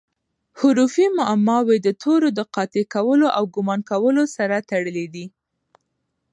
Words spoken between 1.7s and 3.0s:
د تورو د قاطع